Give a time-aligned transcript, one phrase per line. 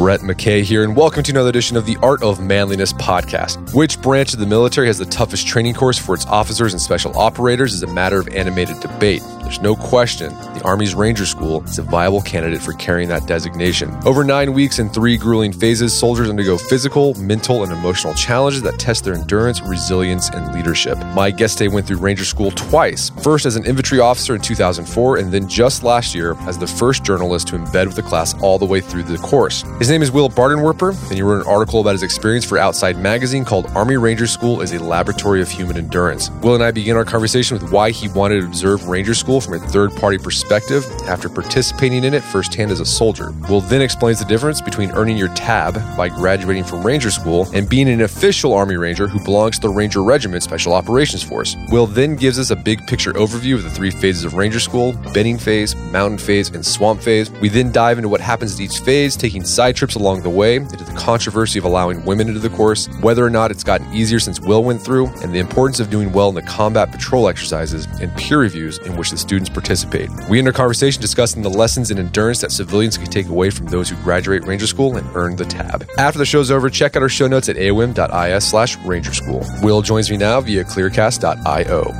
[0.00, 3.74] Brett McKay here, and welcome to another edition of the Art of Manliness podcast.
[3.74, 7.18] Which branch of the military has the toughest training course for its officers and special
[7.18, 9.20] operators is a matter of animated debate.
[9.50, 13.90] There's no question the Army's Ranger School is a viable candidate for carrying that designation.
[14.04, 18.78] Over nine weeks and three grueling phases, soldiers undergo physical, mental, and emotional challenges that
[18.78, 20.98] test their endurance, resilience, and leadership.
[21.14, 25.16] My guest today went through Ranger School twice, first as an infantry officer in 2004,
[25.16, 28.58] and then just last year as the first journalist to embed with the class all
[28.58, 29.62] the way through the course.
[29.78, 32.98] His name is Will Bardenwerper, and he wrote an article about his experience for Outside
[32.98, 36.30] Magazine called Army Ranger School is a Laboratory of Human Endurance.
[36.42, 39.54] Will and I began our conversation with why he wanted to observe Ranger School from
[39.54, 43.32] a third party perspective after participating in it firsthand as a soldier.
[43.48, 47.68] Will then explains the difference between earning your tab by graduating from Ranger School and
[47.68, 51.56] being an official Army Ranger who belongs to the Ranger Regiment Special Operations Force.
[51.70, 54.92] Will then gives us a big picture overview of the three phases of Ranger School
[55.14, 57.30] Benning phase, mountain phase, and swamp phase.
[57.30, 60.56] We then dive into what happens at each phase, taking side trips along the way,
[60.56, 64.18] into the controversy of allowing women into the course, whether or not it's gotten easier
[64.18, 67.86] since Will went through, and the importance of doing well in the combat patrol exercises
[68.00, 70.10] and peer reviews in which the students participate.
[70.28, 73.66] We end our conversation discussing the lessons in endurance that civilians can take away from
[73.66, 75.88] those who graduate Ranger School and earn the tab.
[75.98, 79.46] After the show's over, check out our show notes at aom.is slash Ranger School.
[79.62, 81.92] Will joins me now via clearcast.io.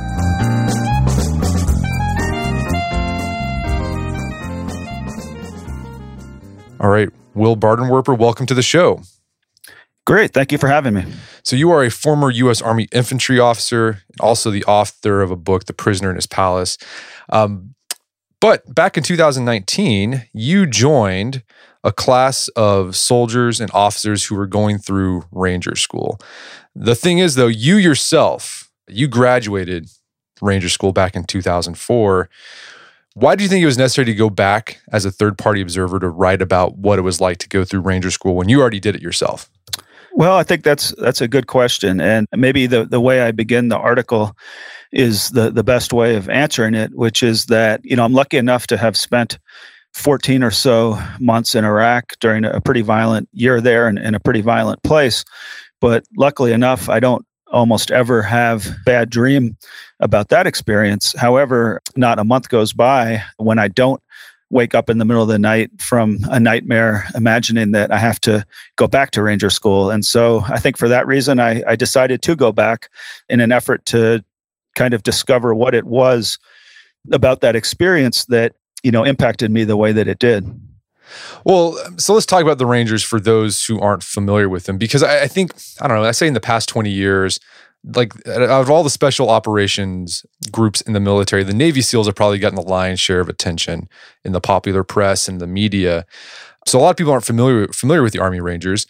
[6.81, 9.03] All right, Will Bardenwerper, welcome to the show.
[10.05, 10.33] Great.
[10.33, 11.05] Thank you for having me.
[11.43, 12.61] So, you are a former U.S.
[12.61, 16.77] Army infantry officer, also the author of a book, The Prisoner in His Palace.
[17.31, 17.75] Um,
[18.39, 21.43] but back in 2019, you joined
[21.83, 26.19] a class of soldiers and officers who were going through Ranger School.
[26.75, 29.89] The thing is, though, you yourself, you graduated
[30.41, 32.29] Ranger School back in 2004.
[33.13, 35.99] Why do you think it was necessary to go back as a third party observer
[35.99, 38.79] to write about what it was like to go through Ranger School when you already
[38.79, 39.49] did it yourself?
[40.13, 43.69] Well, I think that's that's a good question, and maybe the the way I begin
[43.69, 44.35] the article
[44.91, 48.37] is the the best way of answering it, which is that you know I'm lucky
[48.37, 49.39] enough to have spent
[49.93, 54.19] 14 or so months in Iraq during a pretty violent year there and in a
[54.19, 55.25] pretty violent place,
[55.81, 59.57] but luckily enough, I don't almost ever have bad dream
[59.99, 61.13] about that experience.
[61.17, 64.01] However, not a month goes by when I don't
[64.49, 68.19] wake up in the middle of the night from a nightmare imagining that I have
[68.21, 69.89] to go back to Ranger School.
[69.89, 72.89] And so I think for that reason, I, I decided to go back
[73.29, 74.23] in an effort to
[74.75, 76.37] kind of discover what it was
[77.11, 80.49] about that experience that, you know, impacted me the way that it did.
[81.45, 85.03] Well, so let's talk about the Rangers for those who aren't familiar with them, because
[85.03, 87.39] I, I think, I don't know, I say in the past 20 years,
[87.95, 92.15] like out of all the special operations groups in the military, the Navy SEALs have
[92.15, 93.89] probably gotten the lion's share of attention
[94.23, 96.05] in the popular press and the media.
[96.67, 98.85] So a lot of people aren't familiar familiar with the Army Rangers.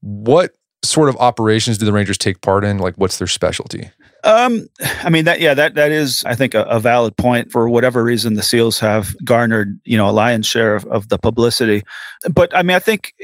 [0.00, 2.78] What sort of operations do the Rangers take part in?
[2.78, 3.90] Like, what's their specialty?
[4.24, 4.68] Um,
[5.02, 8.04] I mean that yeah that that is I think a, a, valid point for whatever
[8.04, 11.82] reason the SEALs have garnered you know a lion's share of, of the publicity,
[12.30, 13.14] but I mean I think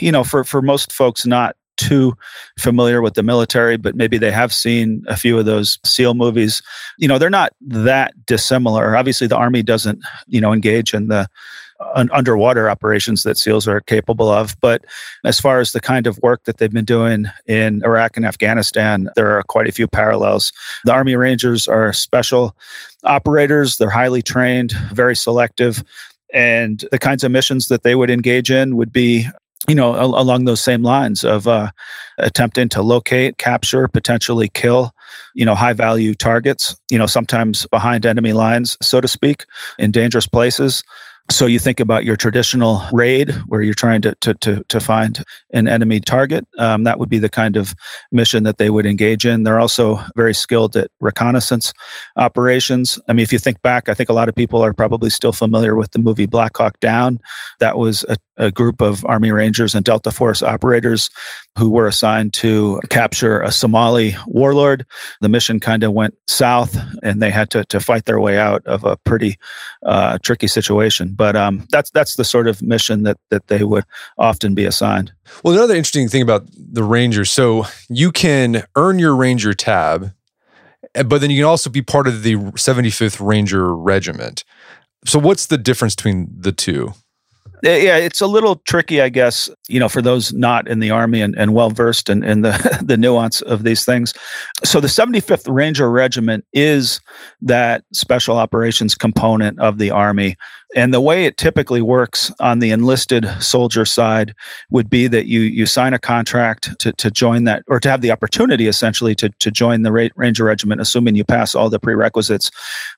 [0.00, 2.14] you know for for most folks not too
[2.58, 6.62] familiar with the military, but maybe they have seen a few of those SEAL movies.
[6.98, 8.96] You know, they're not that dissimilar.
[8.96, 11.28] Obviously, the Army doesn't, you know, engage in the
[11.94, 14.56] underwater operations that SEALs are capable of.
[14.60, 14.84] But
[15.24, 19.08] as far as the kind of work that they've been doing in Iraq and Afghanistan,
[19.16, 20.52] there are quite a few parallels.
[20.84, 22.56] The Army Rangers are special
[23.04, 25.82] operators, they're highly trained, very selective.
[26.32, 29.26] And the kinds of missions that they would engage in would be
[29.68, 31.70] you know, al- along those same lines of uh,
[32.18, 34.94] attempting to locate, capture, potentially kill,
[35.34, 39.44] you know, high value targets, you know, sometimes behind enemy lines, so to speak,
[39.78, 40.84] in dangerous places.
[41.28, 45.24] So you think about your traditional raid where you're trying to to to, to find
[45.52, 46.46] an enemy target.
[46.58, 47.74] Um, that would be the kind of
[48.12, 49.42] mission that they would engage in.
[49.42, 51.72] They're also very skilled at reconnaissance
[52.16, 53.00] operations.
[53.08, 55.32] I mean, if you think back, I think a lot of people are probably still
[55.32, 57.18] familiar with the movie Black Hawk Down.
[57.58, 61.10] That was a, a group of Army Rangers and Delta Force operators
[61.58, 64.84] who were assigned to capture a Somali warlord.
[65.20, 68.64] The mission kind of went south, and they had to to fight their way out
[68.66, 69.36] of a pretty
[69.84, 71.12] uh, tricky situation.
[71.14, 73.84] But um, that's that's the sort of mission that that they would
[74.18, 75.12] often be assigned.
[75.42, 80.12] Well, another interesting thing about the Rangers, so you can earn your Ranger tab,
[81.04, 84.44] but then you can also be part of the 75th Ranger Regiment.
[85.04, 86.94] So, what's the difference between the two?
[87.64, 90.90] Uh, yeah, it's a little tricky, I guess, you know, for those not in the
[90.90, 94.12] Army and, and well versed in, in the, the nuance of these things.
[94.64, 97.00] So the 75th Ranger Regiment is
[97.40, 100.36] that special operations component of the Army.
[100.74, 104.34] And the way it typically works on the enlisted soldier side
[104.70, 108.00] would be that you you sign a contract to, to join that or to have
[108.00, 112.50] the opportunity essentially to, to join the Ranger Regiment, assuming you pass all the prerequisites.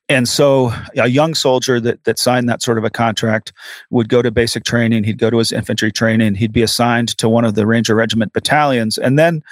[0.09, 3.53] And so a young soldier that, that signed that sort of a contract
[3.91, 7.29] would go to basic training, he'd go to his infantry training, he'd be assigned to
[7.29, 8.97] one of the Ranger Regiment battalions.
[8.97, 9.43] And then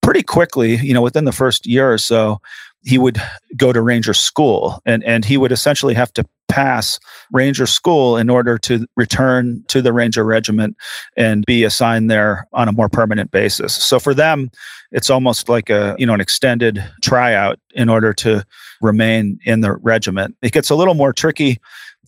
[0.00, 2.40] pretty quickly, you know, within the first year or so,
[2.82, 3.20] he would
[3.54, 4.80] go to ranger school.
[4.86, 6.98] And, and he would essentially have to pass
[7.32, 10.74] ranger school in order to return to the ranger regiment
[11.18, 13.74] and be assigned there on a more permanent basis.
[13.74, 14.50] So for them
[14.92, 18.44] it's almost like a you know an extended tryout in order to
[18.80, 20.36] remain in the regiment.
[20.42, 21.58] It gets a little more tricky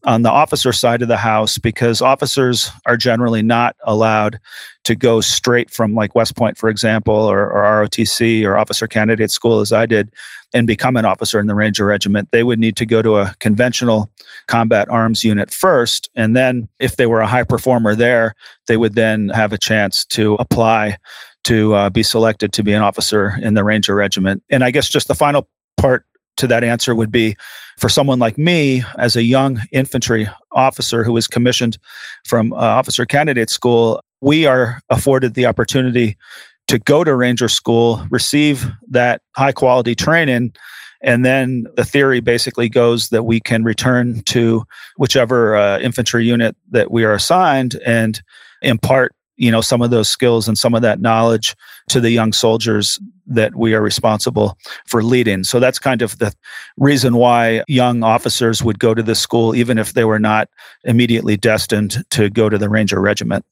[0.05, 4.39] on the officer side of the house because officers are generally not allowed
[4.85, 9.31] to go straight from like West Point, for example, or, or ROTC or officer candidate
[9.31, 10.13] school as I did
[10.55, 12.29] and become an officer in the Ranger Regiment.
[12.33, 14.11] They would need to go to a conventional
[14.47, 16.09] combat arms unit first.
[16.15, 18.35] And then if they were a high performer there,
[18.67, 20.97] they would then have a chance to apply
[21.45, 24.43] to uh, be selected to be an officer in the Ranger Regiment.
[24.51, 26.05] And I guess just the final part
[26.39, 27.37] to that answer would be
[27.79, 31.79] for someone like me as a young infantry officer who was commissioned
[32.27, 36.17] from uh, officer candidate school we are afforded the opportunity
[36.67, 40.53] to go to ranger school receive that high quality training
[41.01, 44.65] and then the theory basically goes that we can return to
[44.97, 48.21] whichever uh, infantry unit that we are assigned and
[48.63, 51.57] impart you know some of those skills and some of that knowledge
[51.89, 54.57] to the young soldiers that we are responsible
[54.87, 55.45] for leading.
[55.45, 56.35] So that's kind of the
[56.79, 60.49] reason why young officers would go to this school even if they were not
[60.85, 63.45] immediately destined to go to the ranger regiment.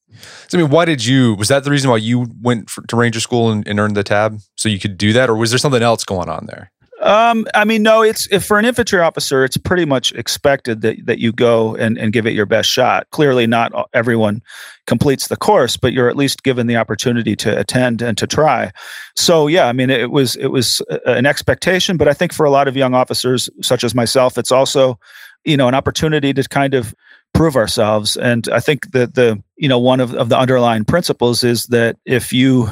[0.48, 2.96] So i mean why did you was that the reason why you went for, to
[2.96, 5.28] ranger school and, and earned the tab so you could do that?
[5.28, 6.72] Or was there something else going on there
[7.06, 11.20] um, I mean, no, it's for an infantry officer, it's pretty much expected that, that
[11.20, 13.08] you go and, and give it your best shot.
[13.10, 14.42] Clearly, not everyone
[14.86, 18.72] completes the course, but you're at least given the opportunity to attend and to try.
[19.14, 22.50] So, yeah, I mean, it was it was an expectation, but I think for a
[22.50, 24.98] lot of young officers, such as myself, it's also
[25.44, 26.92] you know an opportunity to kind of
[27.34, 28.16] prove ourselves.
[28.16, 31.96] And I think that the you know one of, of the underlying principles is that
[32.04, 32.68] if you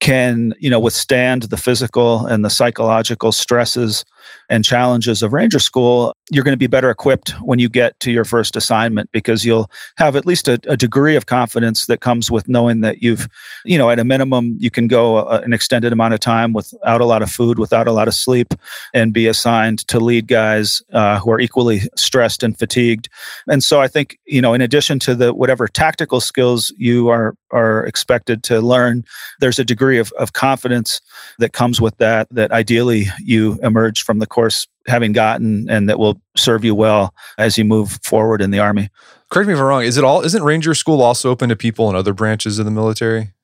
[0.00, 4.04] can you know withstand the physical and the psychological stresses
[4.48, 8.10] and challenges of ranger school you're going to be better equipped when you get to
[8.10, 12.30] your first assignment because you'll have at least a, a degree of confidence that comes
[12.30, 13.28] with knowing that you've
[13.64, 17.00] you know at a minimum you can go a, an extended amount of time without
[17.00, 18.54] a lot of food without a lot of sleep
[18.94, 23.08] and be assigned to lead guys uh, who are equally stressed and fatigued.
[23.48, 27.36] And so i think you know in addition to the whatever tactical skills you are
[27.50, 29.04] are expected to learn
[29.40, 31.00] there's a degree of, of confidence
[31.38, 35.98] that comes with that that ideally you emerge from the course having gotten and that
[35.98, 38.88] will serve you well as you move forward in the army
[39.30, 41.88] correct me if i'm wrong is it all isn't ranger school also open to people
[41.88, 43.34] in other branches of the military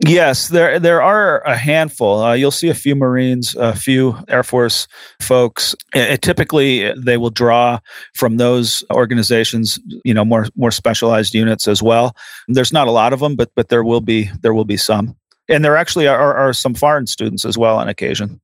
[0.00, 2.20] Yes, there there are a handful.
[2.20, 4.88] Uh, you'll see a few Marines, a few Air Force
[5.20, 5.74] folks.
[5.94, 7.78] It, it, typically, they will draw
[8.14, 12.16] from those organizations, you know, more more specialized units as well.
[12.48, 15.16] There's not a lot of them, but but there will be there will be some,
[15.48, 18.40] and there actually are, are some foreign students as well on occasion.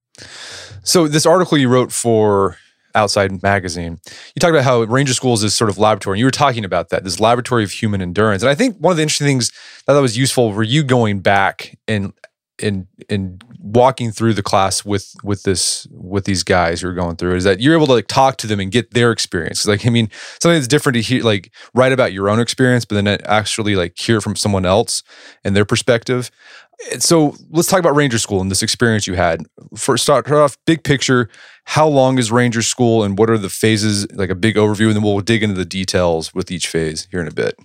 [0.82, 2.56] So this article you wrote for
[2.94, 4.00] Outside Magazine,
[4.34, 6.16] you talked about how Ranger Schools is this sort of laboratory.
[6.16, 8.42] And you were talking about that, this laboratory of human endurance.
[8.42, 9.52] And I think one of the interesting things
[9.86, 12.12] that was useful were you going back and
[12.62, 17.16] and and walking through the class with with this with these guys who are going
[17.16, 19.66] through is that you're able to like talk to them and get their experience.
[19.66, 22.94] Like I mean, something that's different to hear like write about your own experience, but
[22.94, 25.02] then actually like hear from someone else
[25.44, 26.30] and their perspective
[26.98, 29.44] so let's talk about Ranger School and this experience you had.
[29.76, 31.28] First, start off big picture.
[31.64, 34.10] How long is Ranger School, and what are the phases?
[34.12, 37.20] Like a big overview, and then we'll dig into the details with each phase here
[37.20, 37.58] in a bit.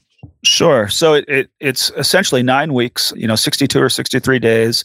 [0.43, 0.87] Sure.
[0.89, 4.83] So it, it, it's essentially nine weeks, you know, 62 or 63 days,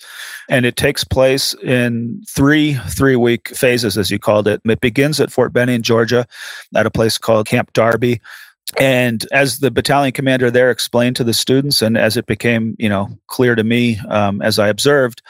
[0.48, 4.60] and it takes place in three three week phases, as you called it.
[4.64, 6.26] It begins at Fort Benning, Georgia,
[6.74, 8.20] at a place called Camp Darby.
[8.78, 12.88] And as the battalion commander there explained to the students, and as it became, you
[12.88, 15.22] know, clear to me um, as I observed,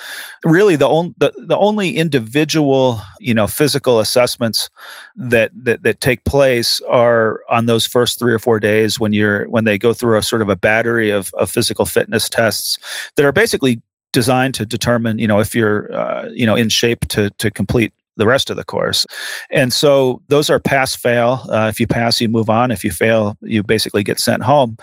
[0.45, 4.69] really the, on, the the only individual, you know, physical assessments
[5.17, 9.49] that, that that take place are on those first three or four days when you're
[9.49, 12.79] when they go through a sort of a battery of, of physical fitness tests
[13.17, 13.81] that are basically
[14.13, 17.95] designed to determine, you know, if you're, uh, you know, in shape to to complete
[18.17, 19.07] the rest of the course.
[19.50, 21.45] And so those are pass fail.
[21.49, 22.71] Uh, if you pass, you move on.
[22.71, 24.76] If you fail, you basically get sent home.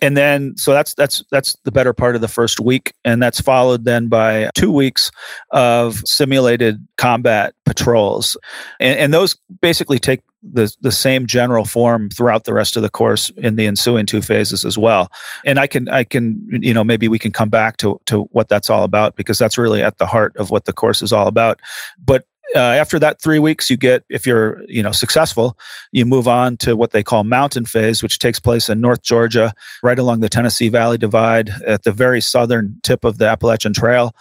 [0.00, 3.40] and then so that's that's that's the better part of the first week and that's
[3.40, 5.10] followed then by two weeks
[5.50, 8.36] of simulated combat patrols
[8.80, 12.90] and, and those basically take the the same general form throughout the rest of the
[12.90, 15.10] course in the ensuing two phases as well
[15.44, 18.48] and i can i can you know maybe we can come back to to what
[18.48, 21.28] that's all about because that's really at the heart of what the course is all
[21.28, 21.60] about
[22.04, 22.24] but
[22.54, 25.58] uh, after that three weeks you get if you're you know successful
[25.92, 29.54] you move on to what they call mountain phase which takes place in north georgia
[29.82, 34.14] right along the tennessee valley divide at the very southern tip of the appalachian trail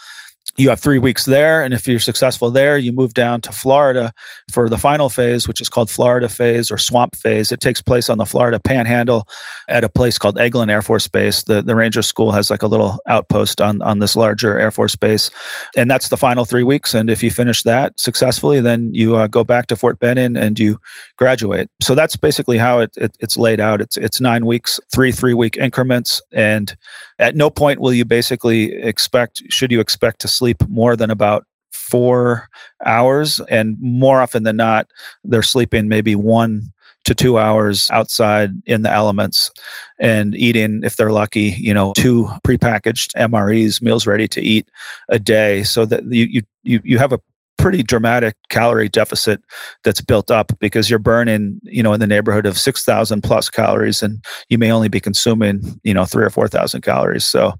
[0.57, 1.63] you have three weeks there.
[1.63, 4.13] And if you're successful there, you move down to Florida
[4.51, 7.51] for the final phase, which is called Florida phase or swamp phase.
[7.51, 9.27] It takes place on the Florida panhandle
[9.67, 11.43] at a place called Eglin Air Force Base.
[11.43, 14.95] The, the Ranger School has like a little outpost on, on this larger Air Force
[14.95, 15.31] base.
[15.75, 16.93] And that's the final three weeks.
[16.93, 20.59] And if you finish that successfully, then you uh, go back to Fort Benning and
[20.59, 20.79] you
[21.17, 21.69] graduate.
[21.81, 23.81] So that's basically how it, it, it's laid out.
[23.81, 26.21] It's, it's nine weeks, three three week increments.
[26.31, 26.75] And
[27.19, 31.45] at no point will you basically expect, should you expect to sleep more than about
[31.71, 32.49] four
[32.83, 33.39] hours.
[33.47, 34.87] And more often than not,
[35.23, 39.51] they're sleeping maybe one to two hours outside in the elements
[39.99, 44.67] and eating, if they're lucky, you know, two prepackaged MREs, meals ready to eat
[45.09, 47.19] a day, so that you you you have a
[47.61, 49.41] pretty dramatic calorie deficit
[49.83, 54.01] that's built up because you're burning, you know, in the neighborhood of 6,000 plus calories
[54.01, 57.23] and you may only be consuming, you know, three or 4,000 calories.
[57.23, 57.53] So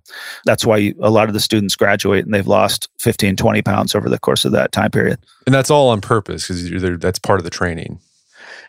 [0.46, 3.96] that's why you, a lot of the students graduate and they've lost 15, 20 pounds
[3.96, 5.20] over the course of that time period.
[5.46, 8.00] And that's all on purpose because that's part of the training.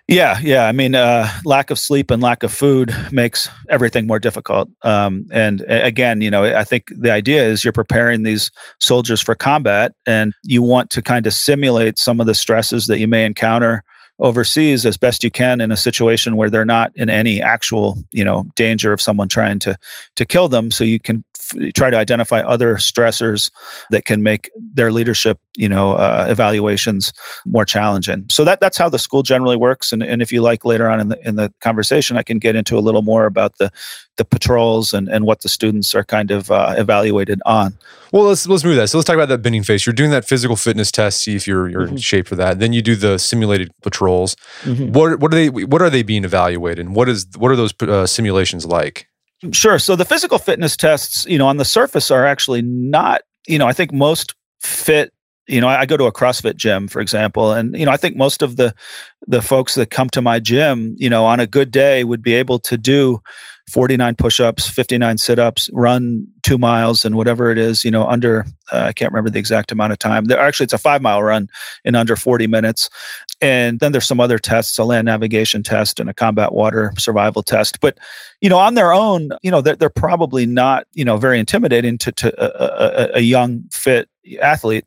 [0.09, 0.67] Yeah, yeah.
[0.67, 4.69] I mean, uh, lack of sleep and lack of food makes everything more difficult.
[4.83, 9.35] Um, and again, you know, I think the idea is you're preparing these soldiers for
[9.35, 13.25] combat, and you want to kind of simulate some of the stresses that you may
[13.25, 13.85] encounter
[14.23, 18.25] overseas as best you can in a situation where they're not in any actual, you
[18.25, 19.77] know, danger of someone trying to
[20.15, 20.71] to kill them.
[20.71, 21.25] So you can
[21.75, 23.51] try to identify other stressors
[23.91, 27.13] that can make their leadership, you know, uh, evaluations
[27.45, 28.25] more challenging.
[28.31, 29.93] So that that's how the school generally works.
[29.93, 32.57] And, and if you like later on in the in the conversation, I can get
[32.57, 33.71] into a little more about the
[34.17, 37.77] the patrols and, and what the students are kind of uh, evaluated on.
[38.13, 38.89] Well, let's let's move that.
[38.89, 39.87] So let's talk about that Benning face.
[39.87, 41.95] You're doing that physical fitness test, see if you're you're mm-hmm.
[41.95, 42.59] in shape for that.
[42.59, 43.73] Then you do the simulated
[44.13, 44.37] patrols.
[44.63, 44.93] Mm-hmm.
[44.93, 46.87] What what are they what are they being evaluated?
[46.87, 49.09] And what is what are those uh, simulations like?
[49.53, 49.79] Sure.
[49.79, 53.67] So the physical fitness tests, you know, on the surface are actually not, you know,
[53.67, 55.13] I think most fit
[55.49, 58.15] you know i go to a crossfit gym for example and you know i think
[58.15, 58.73] most of the
[59.27, 62.33] the folks that come to my gym you know on a good day would be
[62.33, 63.21] able to do
[63.73, 68.85] 49 push-ups 59 sit-ups run two miles and whatever it is you know under uh,
[68.89, 70.27] i can't remember the exact amount of time.
[70.27, 71.49] There actually it's a five mile run
[71.85, 72.91] in under 40 minutes.
[73.41, 77.43] And then there's some other tests a land navigation test and a combat water survival
[77.43, 77.81] test.
[77.81, 77.99] But
[78.41, 81.99] you know on their own you know they're, they're probably not you know very intimidating
[81.99, 84.09] to, to a, a, a young fit
[84.41, 84.85] athlete.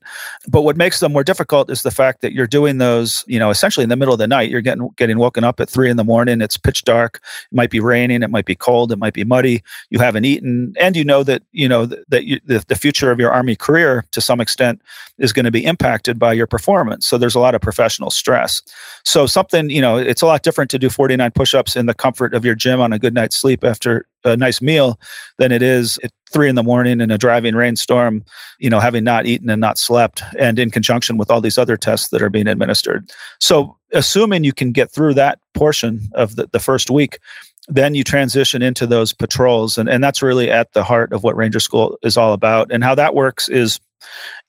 [0.48, 3.50] But what makes them more difficult is the fact that you're doing those you know
[3.50, 4.50] essentially in the middle of the night.
[4.50, 6.42] You're getting getting woken up at three in the morning.
[6.42, 7.20] It's pitch dark.
[7.52, 8.24] It might be raining.
[8.24, 8.92] It might be cold.
[8.92, 9.64] It might be muddy.
[9.90, 10.74] You haven't eaten.
[10.80, 14.06] And you know that you know that you, the, the future of your army career
[14.12, 14.82] to some extent
[15.18, 18.62] is going to be impacted by your performance so there's a lot of professional stress
[19.04, 22.34] so something you know it's a lot different to do 49 push-ups in the comfort
[22.34, 25.00] of your gym on a good night's sleep after a nice meal
[25.38, 28.26] than it is at three in the morning in a driving rainstorm,
[28.60, 31.78] you know, having not eaten and not slept, and in conjunction with all these other
[31.78, 33.10] tests that are being administered.
[33.40, 37.20] So, assuming you can get through that portion of the, the first week,
[37.68, 39.78] then you transition into those patrols.
[39.78, 42.72] And, and that's really at the heart of what Ranger School is all about.
[42.72, 43.80] And how that works is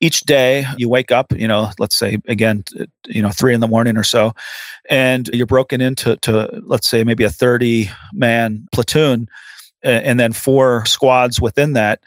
[0.01, 2.65] each day you wake up, you know, let's say again,
[3.07, 4.35] you know, three in the morning or so,
[4.91, 9.29] and you're broken into to let's say maybe a 30 man platoon
[9.83, 12.01] and then four squads within that.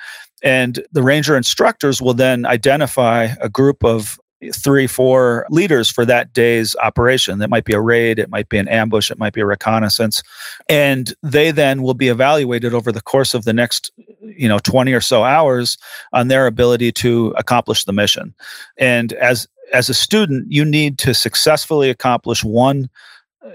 [0.43, 4.19] And the ranger instructors will then identify a group of
[4.53, 7.39] three, four leaders for that day's operation.
[7.39, 10.23] That might be a raid, it might be an ambush, it might be a reconnaissance.
[10.67, 13.91] And they then will be evaluated over the course of the next,
[14.21, 15.77] you know, 20 or so hours
[16.13, 18.33] on their ability to accomplish the mission.
[18.77, 22.89] And as as a student, you need to successfully accomplish one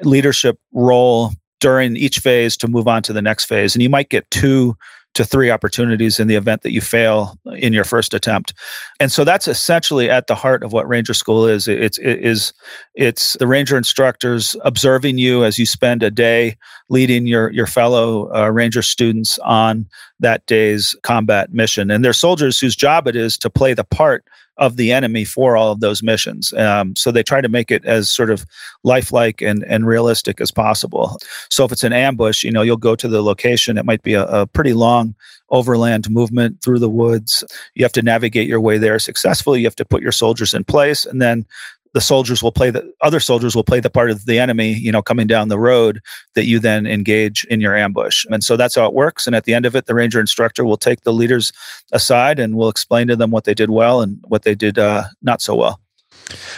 [0.03, 3.75] leadership role during each phase to move on to the next phase.
[3.75, 4.76] And you might get two
[5.14, 8.52] to three opportunities in the event that you fail in your first attempt.
[9.00, 11.66] And so that's essentially at the heart of what Ranger School is.
[11.68, 12.52] It's it is
[12.94, 16.56] it's the Ranger instructors observing you as you spend a day
[16.88, 19.87] leading your your fellow uh, Ranger students on
[20.21, 21.90] that day's combat mission.
[21.90, 24.25] And they're soldiers whose job it is to play the part
[24.57, 26.53] of the enemy for all of those missions.
[26.53, 28.47] Um, so they try to make it as sort of
[28.85, 31.19] lifelike and, and realistic as possible.
[31.51, 33.79] So if it's an ambush, you know, you'll go to the location.
[33.79, 35.15] It might be a, a pretty long
[35.51, 37.45] overland movement through the woods.
[37.75, 39.61] You have to navigate your way there successfully.
[39.61, 41.05] You have to put your soldiers in place.
[41.05, 41.47] And then
[41.95, 44.93] the soldiers will play the other soldiers will play the part of the enemy you
[44.93, 46.01] know coming down the road
[46.35, 48.27] that you then engage in your ambush.
[48.31, 49.27] And so that's how it works.
[49.27, 51.53] And at the end of it the ranger instructor will take the leaders
[51.93, 55.05] aside and will explain to them what they did well and what they did uh,
[55.23, 55.81] not so well.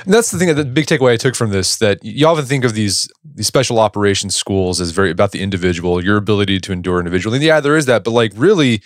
[0.04, 2.64] And that's the thing the big takeaway i took from this that you often think
[2.64, 6.98] of these these special operations schools as very about the individual your ability to endure
[6.98, 7.36] individually.
[7.36, 8.82] And yeah there is that but like really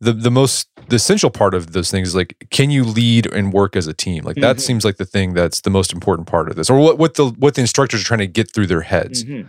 [0.00, 3.52] the the most the essential part of those things is like can you lead and
[3.52, 4.60] work as a team like that mm-hmm.
[4.60, 7.26] seems like the thing that's the most important part of this or what, what the
[7.38, 9.48] what the instructors are trying to get through their heads mm-hmm.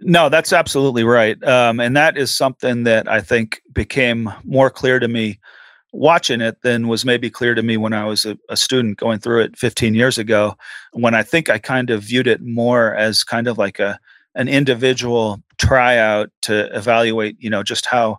[0.00, 4.98] no that's absolutely right um, and that is something that i think became more clear
[4.98, 5.38] to me
[5.92, 9.18] watching it than was maybe clear to me when i was a, a student going
[9.18, 10.54] through it 15 years ago
[10.92, 13.98] when i think i kind of viewed it more as kind of like a
[14.34, 18.18] an individual tryout to evaluate you know just how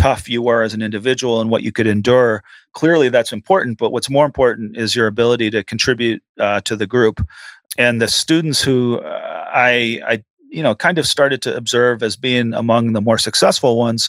[0.00, 2.42] tough you were as an individual and what you could endure
[2.72, 6.86] clearly that's important but what's more important is your ability to contribute uh, to the
[6.86, 7.20] group.
[7.76, 12.16] And the students who uh, i i you know kind of started to observe as
[12.16, 14.08] being among the more successful ones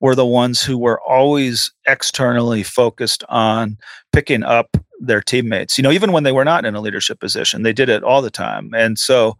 [0.00, 3.76] were the ones who were always externally focused on
[4.12, 5.76] picking up their teammates.
[5.76, 8.22] You know even when they were not in a leadership position they did it all
[8.22, 8.70] the time.
[8.74, 9.36] And so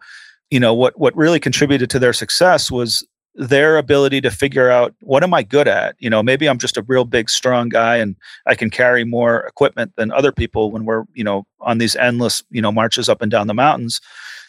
[0.51, 4.95] you know what what really contributed to their success was their ability to figure out
[5.01, 5.97] what am I good at?
[5.99, 9.41] You know, maybe I'm just a real big, strong guy and I can carry more
[9.41, 13.23] equipment than other people when we're, you know, on these endless, you know, marches up
[13.23, 14.01] and down the mountains.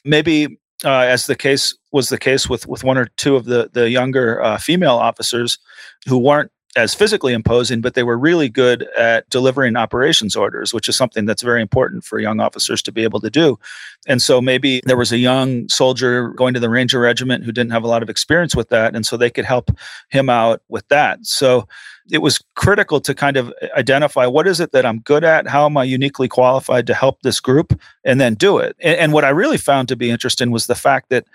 [0.04, 3.70] Maybe uh, as the case was the case with with one or two of the
[3.72, 5.58] the younger uh, female officers
[6.08, 10.90] who weren't as physically imposing, but they were really good at delivering operations orders, which
[10.90, 13.60] is something that's very important for young officers to be able to do.
[14.08, 17.72] And so maybe there was a young soldier going to the Ranger Regiment who didn't
[17.72, 18.96] have a lot of experience with that.
[18.96, 19.70] And so they could help
[20.10, 21.26] him out with that.
[21.26, 21.68] So
[22.12, 25.48] it was critical to kind of uh, identify what is it that I'm good at?
[25.48, 27.80] How am I uniquely qualified to help this group?
[28.04, 28.76] And then do it.
[28.80, 31.26] And, and what I really found to be interesting was the fact that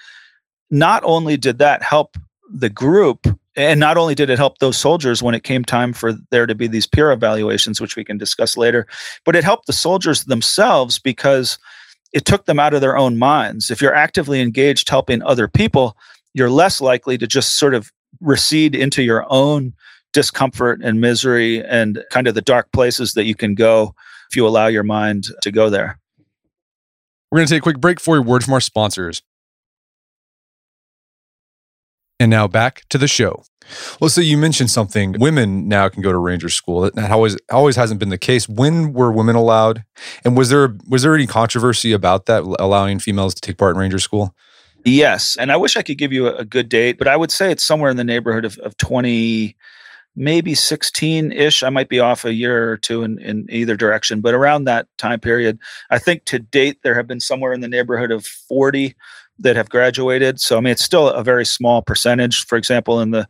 [0.70, 2.16] not only did that help
[2.50, 3.26] the group
[3.58, 6.54] and not only did it help those soldiers when it came time for there to
[6.54, 8.86] be these peer evaluations which we can discuss later
[9.24, 11.58] but it helped the soldiers themselves because
[12.14, 13.70] it took them out of their own minds.
[13.70, 15.96] If you're actively engaged helping other people
[16.34, 17.90] you're less likely to just sort of
[18.20, 19.74] recede into your own
[20.12, 23.94] discomfort and misery and kind of the dark places that you can go
[24.30, 25.98] if you allow your mind to go there.
[27.30, 29.22] We're going to take a quick break for a word from our sponsors
[32.20, 33.44] and now back to the show.
[34.00, 35.16] Well, so you mentioned something.
[35.18, 36.90] Women now can go to ranger school.
[36.90, 38.48] That always always hasn't been the case.
[38.48, 39.84] When were women allowed?
[40.24, 43.80] And was there was there any controversy about that allowing females to take part in
[43.80, 44.34] ranger school?
[44.84, 47.50] Yes, and I wish I could give you a, good date, but I would say
[47.50, 49.56] it's somewhere in the neighborhood of, of twenty,
[50.16, 51.62] maybe sixteen ish.
[51.62, 54.86] I might be off a year or two in, in either direction, but around that
[54.96, 55.58] time period,
[55.90, 58.94] I think to date there have been somewhere in the neighborhood of forty
[59.38, 60.40] that have graduated.
[60.40, 62.46] So I mean, it's still a very small percentage.
[62.46, 63.26] For example, in the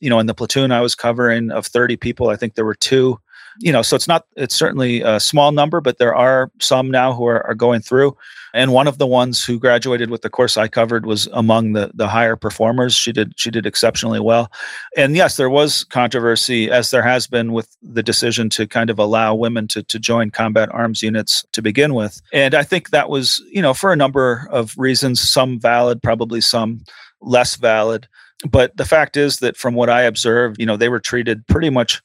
[0.00, 2.74] you know in the platoon I was covering of 30 people, I think there were
[2.74, 3.18] two.
[3.58, 7.12] You know, so it's not it's certainly a small number, but there are some now
[7.12, 8.16] who are, are going through.
[8.54, 11.90] And one of the ones who graduated with the course I covered was among the
[11.94, 12.94] the higher performers.
[12.94, 14.52] She did she did exceptionally well.
[14.96, 18.98] And yes, there was controversy, as there has been with the decision to kind of
[18.98, 22.20] allow women to to join combat arms units to begin with.
[22.32, 26.40] And I think that was, you know, for a number of reasons, some valid, probably
[26.40, 26.84] some
[27.20, 28.06] less valid.
[28.48, 31.70] But the fact is that from what I observed, you know, they were treated pretty
[31.70, 32.02] much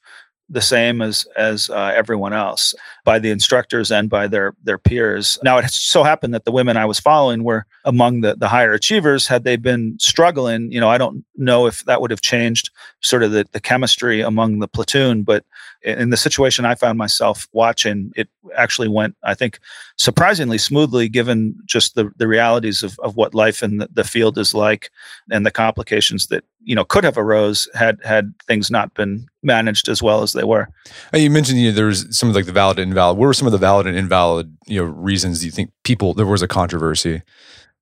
[0.50, 5.38] the same as as uh, everyone else by the instructors and by their their peers.
[5.44, 8.74] Now it so happened that the women I was following were among the the higher
[8.74, 9.28] achievers.
[9.28, 12.70] Had they been struggling, you know, I don't know if that would have changed
[13.02, 15.24] sort of the, the chemistry among the platoon.
[15.24, 15.44] But
[15.84, 19.60] in the situation I found myself watching, it actually went, I think,
[19.98, 24.38] surprisingly smoothly, given just the the realities of of what life in the, the field
[24.38, 24.92] is like
[25.30, 29.88] and the complications that you know could have arose had had things not been managed
[29.88, 30.68] as well as they were.
[31.14, 33.18] You mentioned you know, there's some of like the valid and invalid.
[33.18, 36.26] What were some of the valid and invalid you know reasons you think people there
[36.26, 37.24] was a controversy?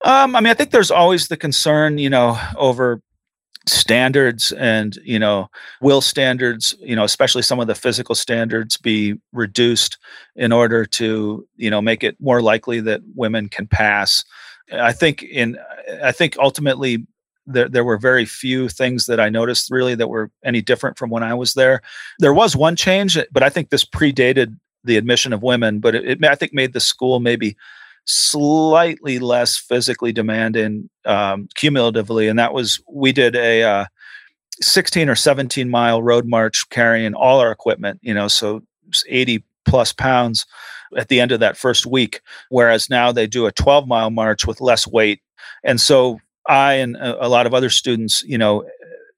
[0.03, 3.01] Um, I mean, I think there's always the concern, you know, over
[3.67, 5.47] standards and you know
[5.81, 9.97] will standards you know especially some of the physical standards be reduced
[10.35, 14.23] in order to you know make it more likely that women can pass
[14.71, 15.57] i think in
[16.03, 17.07] i think ultimately
[17.47, 21.09] there, there were very few things that I noticed really that were any different from
[21.09, 21.81] when I was there.
[22.19, 26.05] There was one change, but I think this predated the admission of women, but it,
[26.05, 27.55] it I think made the school maybe
[28.05, 32.27] slightly less physically demanding um, cumulatively.
[32.27, 33.85] And that was, we did a uh,
[34.61, 38.61] 16 or 17 mile road march carrying all our equipment, you know, so
[39.07, 40.45] 80 plus pounds
[40.95, 42.21] at the end of that first week.
[42.49, 45.21] Whereas now they do a 12 mile march with less weight.
[45.63, 48.63] And so I and a lot of other students, you know,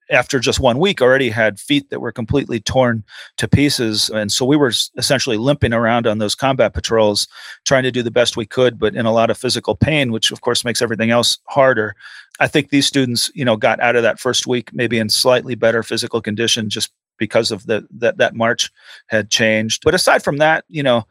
[0.10, 3.04] after just one week already had feet that were completely torn
[3.38, 4.10] to pieces.
[4.10, 7.28] And so we were essentially limping around on those combat patrols
[7.66, 10.32] trying to do the best we could but in a lot of physical pain which
[10.32, 11.96] of course makes everything else harder.
[12.40, 15.56] I think these students you know got out of that first week maybe in slightly
[15.56, 18.72] better physical condition just because of the that that march
[19.08, 19.82] had changed.
[19.84, 21.06] But aside from that you know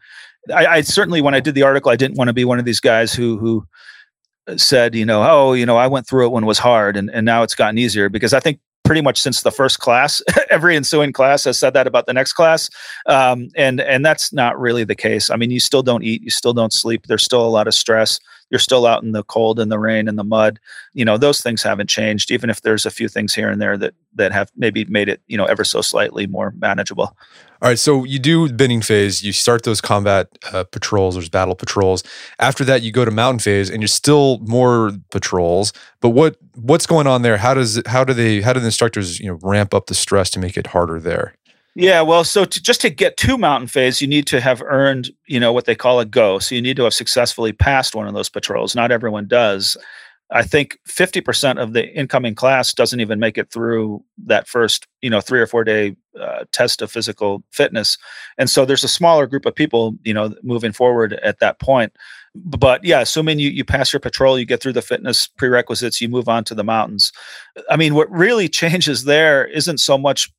[0.55, 2.64] I, I certainly when i did the article i didn't want to be one of
[2.64, 3.66] these guys who who
[4.56, 7.11] said, you know, oh, you know, I went through it when it was hard and,
[7.11, 10.22] and now it's gotten easier because I think pretty much since the first class.
[10.50, 12.70] Every ensuing class has said that about the next class,
[13.06, 15.28] um, and and that's not really the case.
[15.28, 17.06] I mean, you still don't eat, you still don't sleep.
[17.06, 18.20] There's still a lot of stress.
[18.50, 20.61] You're still out in the cold and the rain and the mud.
[20.92, 22.30] You know, those things haven't changed.
[22.30, 25.20] Even if there's a few things here and there that that have maybe made it
[25.26, 27.16] you know ever so slightly more manageable.
[27.62, 29.22] All right, so you do Benning phase.
[29.22, 32.04] You start those combat uh, patrols, there's battle patrols.
[32.38, 35.72] After that, you go to mountain phase, and you're still more patrols.
[36.00, 37.38] But what what's going on there?
[37.38, 40.30] How does how do they how do the instructors you know ramp up the stress
[40.30, 41.35] to make it harder there?
[41.79, 45.11] Yeah, well, so to, just to get to mountain phase, you need to have earned,
[45.27, 46.39] you know, what they call a go.
[46.39, 48.75] So you need to have successfully passed one of those patrols.
[48.75, 49.77] Not everyone does.
[50.33, 55.11] I think 50% of the incoming class doesn't even make it through that first, you
[55.11, 57.99] know, three or four day uh, test of physical fitness.
[58.39, 61.93] And so there's a smaller group of people, you know, moving forward at that point.
[62.35, 66.09] But yeah, assuming you, you pass your patrol, you get through the fitness prerequisites, you
[66.09, 67.12] move on to the mountains.
[67.71, 70.33] I mean, what really changes there isn't so much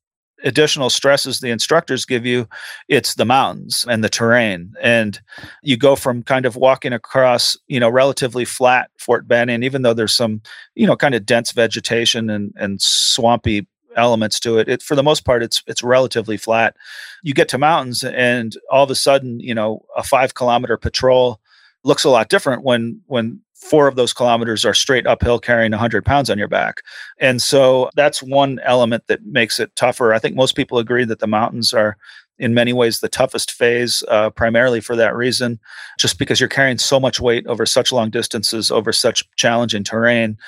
[0.44, 2.46] additional stresses the instructors give you
[2.88, 5.20] it's the mountains and the terrain and
[5.62, 9.94] you go from kind of walking across you know relatively flat fort benning even though
[9.94, 10.40] there's some
[10.74, 14.68] you know kind of dense vegetation and and swampy elements to it.
[14.68, 16.76] it for the most part it's it's relatively flat
[17.22, 21.40] you get to mountains and all of a sudden you know a five kilometer patrol
[21.84, 26.04] looks a lot different when when four of those kilometers are straight uphill carrying 100
[26.04, 26.82] pounds on your back.
[27.18, 30.14] And so that's one element that makes it tougher.
[30.14, 31.96] I think most people agree that the mountains are
[32.38, 35.58] in many ways the toughest phase, uh, primarily for that reason,
[35.98, 40.38] just because you're carrying so much weight over such long distances, over such challenging terrain.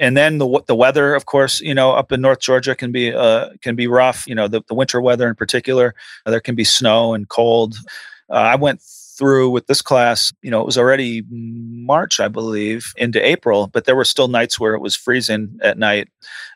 [0.00, 3.12] And then the the weather, of course, you know, up in North Georgia can be
[3.12, 4.26] uh, can be rough.
[4.26, 7.76] You know, the, the winter weather in particular, uh, there can be snow and cold.
[8.30, 8.80] Uh, I went
[9.16, 13.84] through with this class, you know, it was already March, I believe, into April, but
[13.84, 16.08] there were still nights where it was freezing at night.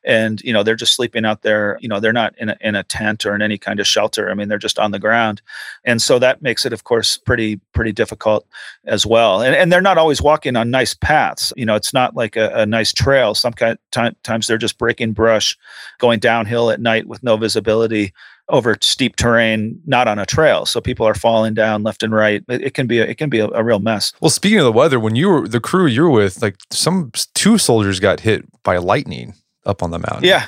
[0.05, 1.79] And, you know, they're just sleeping out there.
[1.81, 4.31] You know, they're not in a, in a tent or in any kind of shelter.
[4.31, 5.41] I mean, they're just on the ground.
[5.85, 8.47] And so that makes it, of course, pretty, pretty difficult
[8.87, 9.41] as well.
[9.43, 11.53] And, and they're not always walking on nice paths.
[11.57, 13.35] You know, it's not like a, a nice trail.
[13.35, 15.57] Some kind, time, times they're just breaking brush,
[15.99, 18.13] going downhill at night with no visibility
[18.49, 20.65] over steep terrain, not on a trail.
[20.67, 22.43] So people are falling down left and right.
[22.49, 24.13] It, it can be a, it can be a, a, real mess.
[24.21, 27.13] Well, speaking of the weather, when you were the crew you were with, like some
[27.35, 29.35] two soldiers got hit by lightning
[29.67, 30.25] up on the mountain.
[30.25, 30.47] Yeah,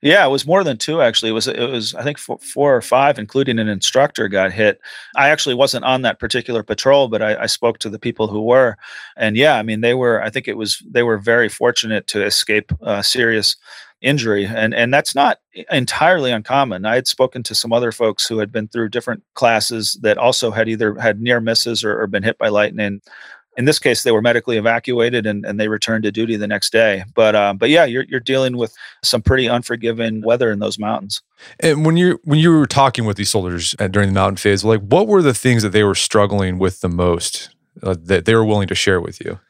[0.00, 1.30] yeah, it was more than two actually.
[1.30, 4.80] It was it was I think four, four or five, including an instructor, got hit.
[5.16, 8.42] I actually wasn't on that particular patrol, but I, I, spoke to the people who
[8.42, 8.76] were,
[9.16, 10.22] and yeah, I mean they were.
[10.22, 13.56] I think it was they were very fortunate to escape uh, serious
[14.00, 15.38] injury and and that's not
[15.70, 16.84] entirely uncommon.
[16.84, 20.50] I had spoken to some other folks who had been through different classes that also
[20.50, 23.00] had either had near misses or, or been hit by lightning.
[23.56, 26.70] In this case they were medically evacuated and, and they returned to duty the next
[26.70, 27.04] day.
[27.14, 31.20] But um, but yeah you're, you're dealing with some pretty unforgiving weather in those mountains.
[31.58, 34.64] And when you when you were talking with these soldiers uh, during the mountain phase
[34.64, 37.50] like what were the things that they were struggling with the most
[37.82, 39.40] uh, that they were willing to share with you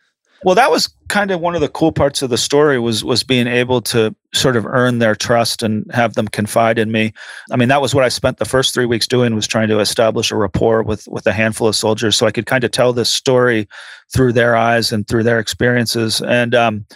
[0.44, 3.22] well, that was kind of one of the cool parts of the story was was
[3.24, 7.12] being able to sort of earn their trust and have them confide in me.
[7.50, 9.80] I mean, that was what I spent the first three weeks doing was trying to
[9.80, 12.92] establish a rapport with with a handful of soldiers, so I could kind of tell
[12.92, 13.68] this story
[14.12, 16.86] through their eyes and through their experiences, and um,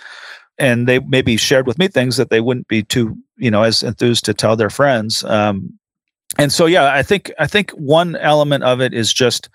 [0.58, 3.82] and they maybe shared with me things that they wouldn't be too you know as
[3.82, 5.24] enthused to tell their friends.
[5.24, 5.78] Um,
[6.38, 9.48] and so yeah i think i think one element of it is just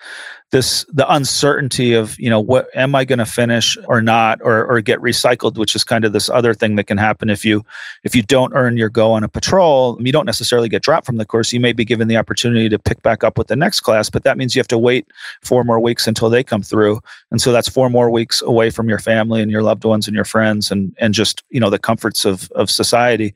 [0.51, 4.65] this the uncertainty of you know what am i going to finish or not or
[4.65, 7.29] or get recycled which is kind of this other thing that can happen.
[7.29, 7.65] If you
[8.03, 11.17] if you don't earn your go on a patrol you don't necessarily get dropped from
[11.17, 11.51] the course.
[11.51, 14.23] You may be given the opportunity to pick back up with the next class but
[14.23, 15.07] that means you have to wait
[15.41, 17.01] four more weeks until they come through.
[17.31, 20.15] And so that's four more weeks away from your family and your loved ones and
[20.15, 23.33] your friends and and just you know the comforts of of society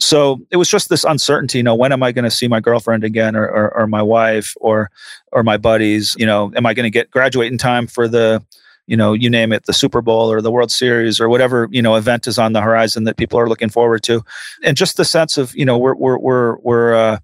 [0.00, 1.58] So it was just this uncertainty.
[1.58, 4.02] You know, when am I going to see my girlfriend again, or, or, or my
[4.02, 4.90] wife, or
[5.32, 6.14] or my buddies?
[6.18, 8.44] You know, am I going to get graduate in time for the
[8.88, 11.82] you know, you name it, the Super Bowl or the World Series or whatever, you
[11.82, 14.24] know, event is on the horizon that people are looking forward to.
[14.64, 17.18] And just the sense of, you know, we're, we're, we're, we're, uh,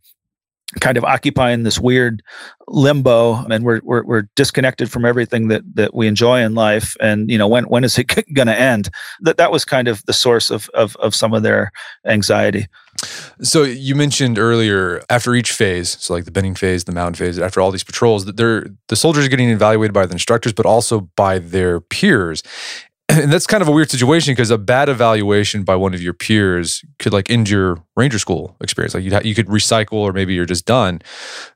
[0.80, 2.22] kind of occupying this weird
[2.68, 6.96] limbo and we're, we're, we're disconnected from everything that, that we enjoy in life.
[7.00, 8.90] And, you know, when, when is it going to end?
[9.20, 11.72] That, that was kind of the source of, of, of some of their
[12.06, 12.66] anxiety.
[13.42, 17.38] So you mentioned earlier, after each phase, so like the Benning phase, the mountain phase,
[17.38, 20.64] after all these patrols, that they're the soldiers are getting evaluated by the instructors, but
[20.64, 22.42] also by their peers.
[23.14, 26.14] And that's kind of a weird situation because a bad evaluation by one of your
[26.14, 28.94] peers could like end your ranger school experience.
[28.94, 31.00] Like you you could recycle, or maybe you're just done.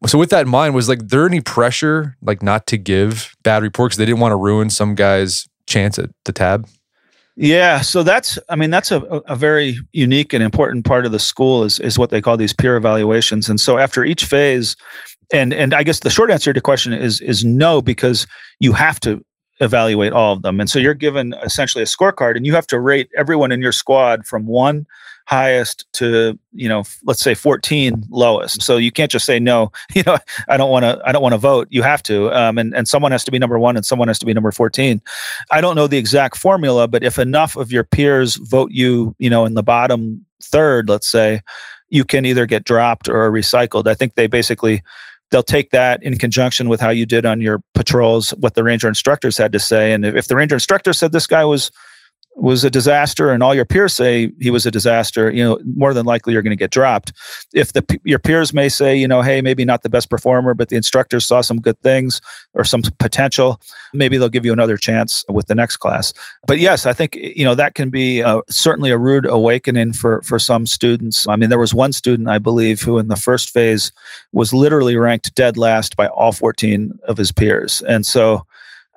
[0.07, 3.63] So with that in mind, was like there any pressure like not to give bad
[3.63, 3.97] reports?
[3.97, 6.69] They didn't want to ruin some guy's chance at the tab.
[7.41, 11.21] Yeah, so that's I mean that's a, a very unique and important part of the
[11.21, 13.49] school is is what they call these peer evaluations.
[13.49, 14.77] And so after each phase,
[15.33, 18.27] and and I guess the short answer to question is is no because
[18.59, 19.25] you have to
[19.61, 20.61] evaluate all of them.
[20.61, 23.73] And so you're given essentially a scorecard and you have to rate everyone in your
[23.73, 24.87] squad from 1
[25.27, 28.63] highest to you know let's say 14 lowest.
[28.63, 30.17] So you can't just say no you know
[30.49, 31.69] i don't want to i don't want to vote.
[31.71, 34.19] You have to um, and, and someone has to be number one and someone has
[34.21, 35.03] to be number 14
[35.51, 39.29] i don't know the exact formula but if enough of your peers vote you you
[39.29, 41.43] know in the bottom third let's say
[41.91, 43.87] you can either get dropped or recycled.
[43.87, 44.83] I think they basically
[45.31, 48.89] they'll take that in conjunction with how you did on your patrols what the ranger
[48.89, 49.93] instructors had to say.
[49.93, 51.71] And if the ranger instructor said this guy was
[52.39, 55.93] was a disaster and all your peers say he was a disaster you know more
[55.93, 57.13] than likely you're going to get dropped.
[57.53, 60.69] If the your peers may say you know hey maybe not the best performer but
[60.69, 62.21] the instructors saw some good things
[62.55, 63.61] or some potential
[63.93, 66.13] maybe they'll give you another chance with the next class.
[66.47, 70.23] But yes i think you know that can be uh, certainly a rude awakening for
[70.23, 71.27] for some students.
[71.29, 73.93] I mean there was one student i believe who in the first phase
[74.33, 77.83] was literally ranked dead last by all 14 of his peers.
[77.83, 78.47] And so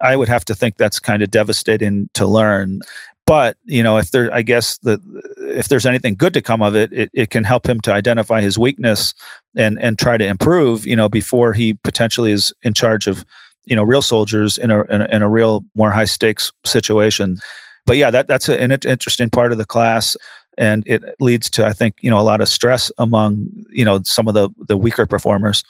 [0.02, 2.82] I would have to think that's kind of devastating to learn
[3.26, 5.00] but you know if there i guess that
[5.38, 8.42] if there's anything good to come of it, it it can help him to identify
[8.42, 9.14] his weakness
[9.56, 13.26] and and try to improve you know before he potentially is in charge of
[13.66, 17.38] you know real soldiers in a in a, in a real more high stakes situation.
[17.86, 20.18] But yeah that that's an interesting part of the class.
[20.58, 24.02] And it leads to i think you know a lot of stress among you know
[24.04, 25.64] some of the the weaker performers.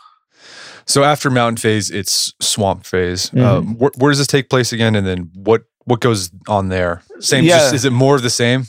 [0.86, 3.30] So after mountain phase it's swamp phase.
[3.30, 3.46] Mm-hmm.
[3.46, 4.96] um, wh- where does this take place again?
[4.96, 7.02] And then what what goes on there?
[7.20, 7.44] Same.
[7.44, 7.60] Yeah.
[7.60, 8.66] Just, is it more of the same?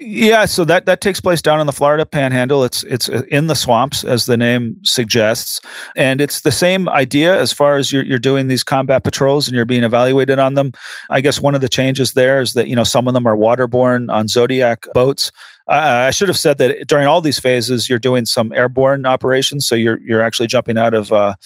[0.00, 2.64] Yeah, so that that takes place down in the Florida Panhandle.
[2.64, 5.60] It's it's in the swamps, as the name suggests,
[5.94, 9.54] and it's the same idea as far as you're you're doing these combat patrols and
[9.54, 10.72] you're being evaluated on them.
[11.10, 13.36] I guess one of the changes there is that you know some of them are
[13.36, 17.98] waterborne on Zodiac boats, uh, I should have said that during all these phases, you're
[17.98, 19.66] doing some airborne operations.
[19.66, 21.36] So you're you're actually jumping out of uh,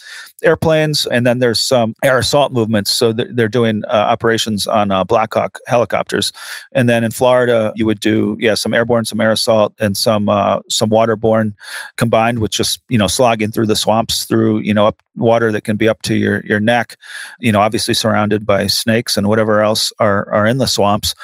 [0.42, 2.90] airplanes, and then there's some air assault movements.
[2.90, 6.32] So they're, they're doing uh, operations on uh, Black Hawk helicopters,
[6.72, 10.28] and then in Florida, you would do yeah some airborne, some air assault, and some
[10.28, 11.54] uh, some waterborne
[11.96, 15.62] combined with just you know slogging through the swamps through you know up water that
[15.62, 16.96] can be up to your your neck.
[17.40, 21.14] You know, obviously surrounded by snakes and whatever else are are in the swamps.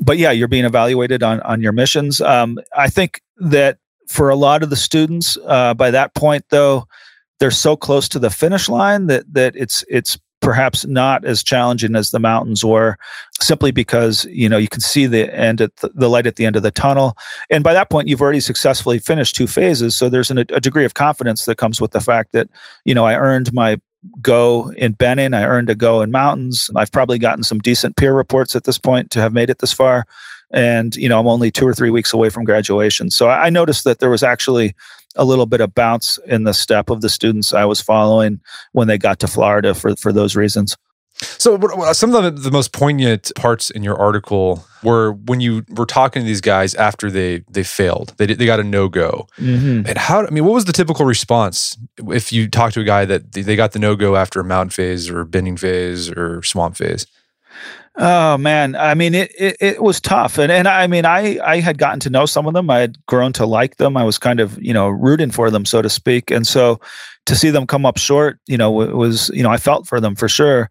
[0.00, 2.20] But yeah, you're being evaluated on on your missions.
[2.20, 3.78] Um, um, I think that
[4.08, 6.86] for a lot of the students, uh, by that point, though,
[7.40, 11.96] they're so close to the finish line that that it's it's perhaps not as challenging
[11.96, 12.98] as the mountains were
[13.40, 16.44] simply because you know you can see the end at the, the, light at the
[16.44, 17.16] end of the tunnel.
[17.50, 20.84] And by that point you've already successfully finished two phases so there's an, a degree
[20.84, 22.48] of confidence that comes with the fact that
[22.84, 23.80] you know i earned my
[24.20, 26.68] go in benning i earned a go in mountains.
[26.76, 29.72] I've probably gotten some decent peer reports at this point to have made it this
[29.72, 30.06] far
[30.54, 33.10] and you know i'm only two or three weeks away from graduation.
[33.10, 34.74] So i noticed that there was actually
[35.16, 38.40] a little bit of bounce in the step of the students i was following
[38.72, 40.76] when they got to florida for, for those reasons.
[41.16, 41.58] So
[41.92, 46.22] some of the, the most poignant parts in your article were when you were talking
[46.22, 48.14] to these guys after they they failed.
[48.16, 49.28] They, they got a no-go.
[49.38, 49.86] Mm-hmm.
[49.86, 51.76] and how i mean what was the typical response
[52.08, 55.08] if you talk to a guy that they got the no-go after a mountain phase
[55.08, 57.06] or Benning phase or swamp phase
[57.96, 61.60] Oh man, I mean it, it, it was tough, and and I mean I I
[61.60, 62.68] had gotten to know some of them.
[62.68, 63.96] I had grown to like them.
[63.96, 66.32] I was kind of you know rooting for them, so to speak.
[66.32, 66.80] And so
[67.26, 70.16] to see them come up short, you know, was you know I felt for them
[70.16, 70.70] for sure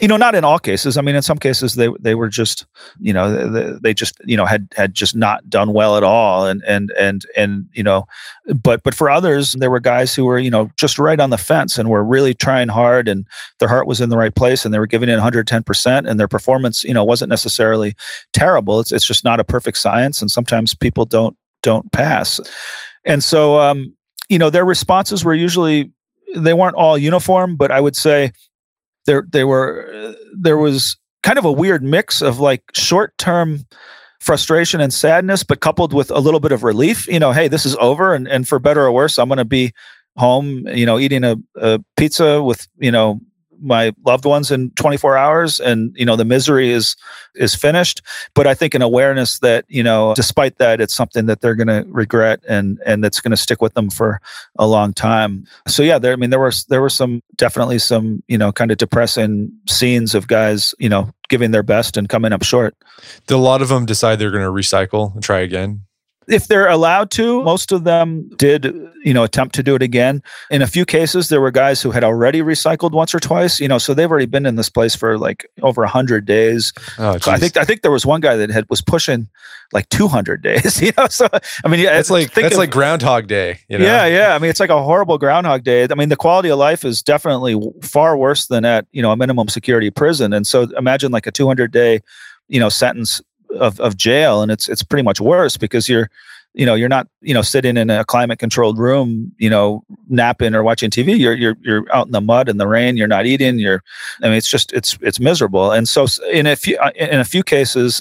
[0.00, 0.96] you know not in all cases.
[0.96, 2.66] I mean in some cases they they were just
[2.98, 6.46] you know they, they, just you know had had just not done well at all
[6.46, 8.06] and and and and you know
[8.62, 11.38] but but for others there were guys who were you know just right on the
[11.38, 13.24] fence and were really trying hard and
[13.60, 16.28] their heart was in the right place and they were giving it 110% and their
[16.28, 17.94] performance you know wasn't necessarily
[18.32, 18.80] terrible.
[18.80, 22.40] It's it's just not a perfect science and sometimes people don't don't pass.
[23.04, 23.94] And so, um,
[24.28, 25.90] you know, their responses were usually
[26.36, 28.32] they weren't all uniform, but I would say
[29.06, 33.60] there they were there was kind of a weird mix of like short term
[34.20, 37.06] frustration and sadness, but coupled with a little bit of relief.
[37.06, 39.44] You know, hey, this is over, and and for better or worse, I'm going to
[39.44, 39.72] be
[40.16, 40.66] home.
[40.68, 43.20] You know, eating a, a pizza with you know
[43.60, 46.96] my loved ones in 24 hours and you know the misery is
[47.34, 48.02] is finished.
[48.34, 51.68] But i think an awareness that you know despite that it's something that they're going
[51.68, 54.20] to regret and and that's going to stick with them for
[54.58, 55.46] a long time.
[55.66, 58.70] So yeah there i mean there was there were some definitely some you know kind
[58.70, 62.76] of depressing scenes of guys you know giving their best and coming up short.
[63.26, 65.82] Did a lot of them decide they're going to recycle and try again
[66.28, 70.22] if they're allowed to most of them did you know attempt to do it again.
[70.50, 73.68] In a few cases there were guys who had already recycled once or twice you
[73.68, 76.72] know so they've already been in this place for like over 100 days.
[76.98, 79.28] Oh, so i think i think there was one guy that had was pushing
[79.72, 81.26] like 200 days you know so
[81.64, 83.84] i mean yeah, it's like that's of, like groundhog day you know?
[83.84, 85.86] yeah yeah i mean it's like a horrible groundhog day.
[85.90, 89.16] I mean the quality of life is definitely far worse than at you know a
[89.16, 90.32] minimum security prison.
[90.32, 92.00] And so imagine like a 200 day
[92.48, 93.20] you know sentence
[93.54, 96.10] of, of jail and it's it's pretty much worse because you're
[96.54, 100.54] you know you're not you know sitting in a climate controlled room you know napping
[100.54, 102.96] or watching tv you're you're you're out in the mud and the rain.
[102.96, 103.58] You're not eating.
[103.58, 103.82] You're
[104.22, 105.72] i mean it's just it's it's miserable.
[105.72, 108.00] And so in a few uh, in a few cases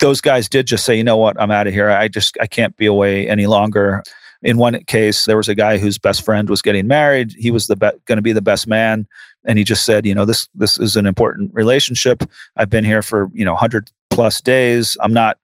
[0.00, 1.40] those guys did just say you know what?
[1.40, 1.90] I'm out of here.
[1.90, 4.02] I just i can't be away any longer.
[4.42, 7.34] In one case there was a guy whose best friend was getting married.
[7.38, 9.06] He was the be- going to be the best man.
[9.44, 12.22] And he just said you know this this is an important relationship.
[12.56, 14.96] I've been here for you know 100 plus days.
[15.00, 15.38] I'm not,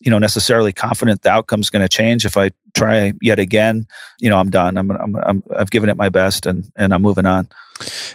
[0.00, 2.24] you know, necessarily confident the outcome's going to change.
[2.24, 3.86] If I try yet again,
[4.20, 4.76] you know, I'm done.
[4.76, 7.48] I'm, I'm, I'm I've given it my best, and and I'm moving on.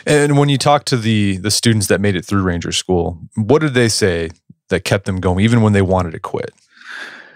[0.06, 3.62] And when you talk to the the students that made it through Ranger School, what
[3.62, 4.30] did they say
[4.70, 6.52] that kept them going, even when they wanted to quit?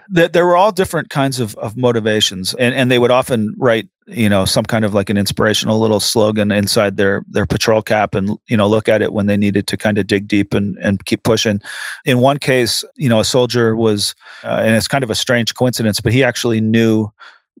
[0.08, 3.88] That there were all different kinds of, of motivations and, and they would often write
[4.06, 8.14] you know some kind of like an inspirational little slogan inside their their patrol cap
[8.14, 10.76] and you know look at it when they needed to kind of dig deep and
[10.78, 11.60] and keep pushing.
[12.04, 14.14] In one case you know a soldier was
[14.44, 17.10] uh, and it's kind of a strange coincidence but he actually knew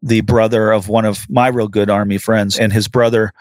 [0.02, 3.32] the brother of one of my real good army friends and his brother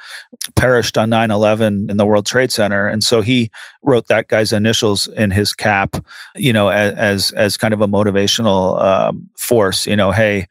[0.56, 2.88] perished on 9-11 in the world trade center.
[2.88, 3.52] And so he
[3.84, 5.98] wrote that guy's initials in his cap
[6.36, 10.48] you know as as, kind of a motivational um, force you know hey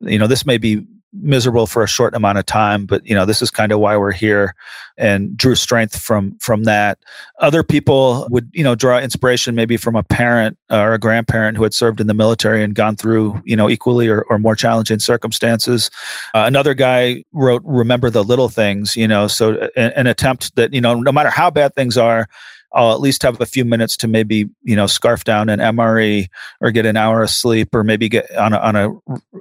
[0.00, 0.84] you know this may be
[1.20, 3.96] miserable for a short amount of time but you know this is kind of why
[3.96, 4.54] we're here
[4.98, 6.98] and drew strength from from that.
[7.40, 11.62] Other people would you know draw inspiration maybe from a parent or a grandparent who
[11.62, 14.98] had served in the military and gone through you know equally or, or more challenging
[14.98, 15.90] circumstances.
[16.34, 20.72] Uh, another guy wrote remember the little things you know so uh, an attempt that
[20.72, 22.28] you know no matter how bad things are
[22.76, 26.28] I'll at least have a few minutes to maybe you know scarf down an MRE
[26.60, 28.88] or get an hour of sleep or maybe get on a, on a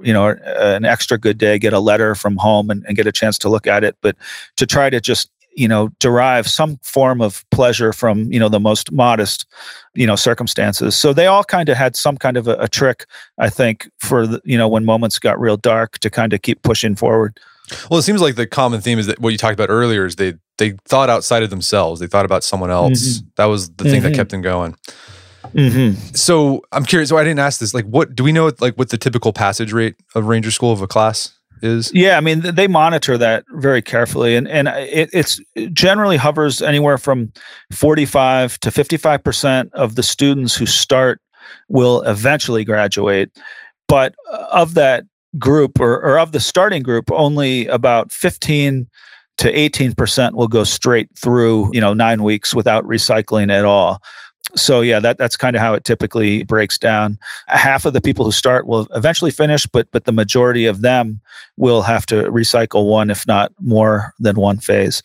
[0.02, 3.12] you know an extra good day, get a letter from home and, and get a
[3.12, 3.98] chance to look at it.
[4.02, 4.16] But
[4.56, 8.60] to try to just you know derive some form of pleasure from you know the
[8.60, 9.46] most modest
[9.94, 13.06] you know circumstances so they all kind of had some kind of a, a trick
[13.38, 16.62] i think for the, you know when moments got real dark to kind of keep
[16.62, 17.40] pushing forward
[17.90, 20.16] well, it seems like the common theme is that what you talked about earlier is
[20.16, 22.00] they they thought outside of themselves.
[22.00, 23.18] They thought about someone else.
[23.18, 23.28] Mm-hmm.
[23.36, 24.04] That was the thing mm-hmm.
[24.04, 24.76] that kept them going.
[25.54, 26.00] Mm-hmm.
[26.16, 27.10] So I'm curious.
[27.10, 27.74] So I didn't ask this.
[27.74, 28.52] Like, what do we know?
[28.60, 31.94] Like, what the typical passage rate of Ranger School of a class is?
[31.94, 36.62] Yeah, I mean, they monitor that very carefully, and and it, it's it generally hovers
[36.62, 37.32] anywhere from
[37.72, 41.22] 45 to 55 percent of the students who start
[41.70, 43.32] will eventually graduate.
[43.88, 44.16] But
[44.52, 45.06] of that
[45.38, 48.88] group or, or of the starting group, only about 15
[49.38, 54.02] to 18% will go straight through, you know, nine weeks without recycling at all.
[54.56, 57.18] So yeah, that that's kind of how it typically breaks down.
[57.48, 61.20] Half of the people who start will eventually finish, but but the majority of them
[61.58, 65.04] will have to recycle one, if not more than one phase.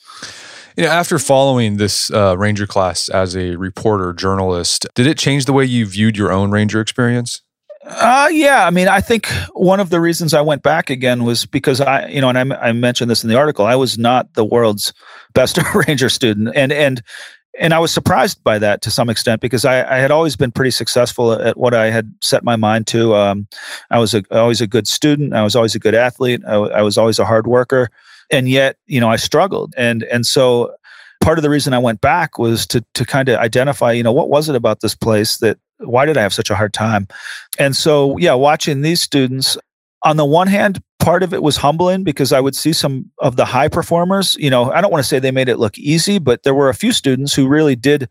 [0.77, 5.47] You know, after following this uh, ranger class as a reporter journalist, did it change
[5.47, 7.43] the way you viewed your own ranger experience?
[7.91, 8.67] Uh, yeah.
[8.67, 12.07] I mean, I think one of the reasons I went back again was because I,
[12.07, 13.67] you know, and I, I mentioned this in the article.
[13.67, 14.93] I was not the world's
[15.35, 17.03] best arranger student, and and
[17.59, 20.53] and I was surprised by that to some extent because I, I had always been
[20.53, 23.15] pretty successful at what I had set my mind to.
[23.15, 23.49] Um,
[23.91, 25.35] I was a, always a good student.
[25.35, 26.43] I was always a good athlete.
[26.47, 27.91] I, I was always a hard worker,
[28.31, 30.75] and yet, you know, I struggled, and and so
[31.21, 34.13] part of the reason I went back was to to kind of identify, you know,
[34.13, 37.09] what was it about this place that why did I have such a hard time?
[37.59, 39.57] And so, yeah, watching these students,
[40.03, 43.37] on the one hand, part of it was humbling because I would see some of
[43.37, 46.19] the high performers, you know, I don't want to say they made it look easy,
[46.19, 48.09] but there were a few students who really did,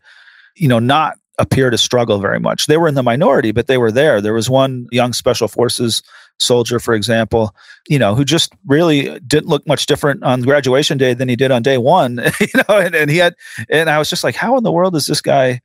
[0.56, 2.66] you know, not appear to struggle very much.
[2.66, 4.20] They were in the minority, but they were there.
[4.20, 6.02] There was one young special forces
[6.38, 7.54] soldier, for example,
[7.88, 11.50] you know, who just really didn't look much different on graduation day than he did
[11.50, 13.34] on day one, you know, and, and he had,
[13.68, 15.60] and I was just like, how in the world is this guy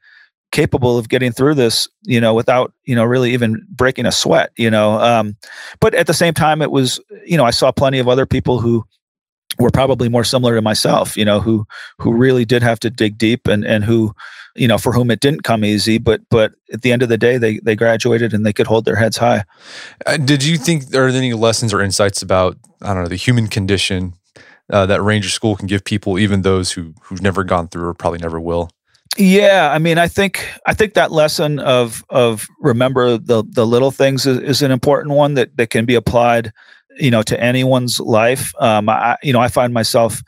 [0.51, 4.51] capable of getting through this, you know, without, you know, really even breaking a sweat,
[4.57, 4.99] you know?
[4.99, 5.35] Um,
[5.79, 8.59] but at the same time, it was, you know, I saw plenty of other people
[8.59, 8.85] who,
[9.57, 11.65] were probably more similar to myself, you know, who
[11.99, 14.13] who really did have to dig deep and and who
[14.55, 17.17] you know, for whom it didn't come easy, but but at the end of the
[17.17, 19.43] day, they they graduated and they could hold their heads high.
[20.05, 23.15] Uh, did you think there are any lessons or insights about I don't know the
[23.17, 24.13] human condition
[24.71, 27.93] uh, that Ranger School can give people, even those who who've never gone through or
[27.93, 28.69] probably never will?
[29.17, 33.91] Yeah, I mean, I think I think that lesson of of remember the the little
[33.91, 36.51] things is, is an important one that that can be applied,
[36.97, 38.51] you know, to anyone's life.
[38.59, 40.21] Um, I you know I find myself